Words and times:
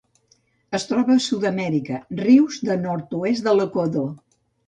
Es 0.77 0.85
troba 0.91 1.17
a 1.17 1.21
Sud-amèrica: 1.25 1.99
rius 2.21 2.57
del 2.69 2.81
nord-oest 2.87 3.47
de 3.49 3.57
l'Equador. 3.59 4.09